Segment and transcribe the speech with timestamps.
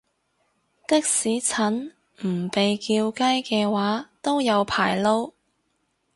[0.87, 1.93] 的士陳
[2.25, 5.31] 唔被叫雞嘅話都有排撈